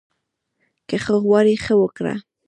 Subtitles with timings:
[0.87, 2.13] که ښه غواړې، ښه وکړه